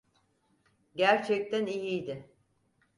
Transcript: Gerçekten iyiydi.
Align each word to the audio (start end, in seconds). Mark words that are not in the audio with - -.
Gerçekten 0.95 1.65
iyiydi. 1.65 2.29